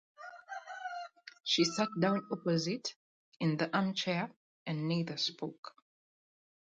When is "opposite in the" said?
2.31-3.69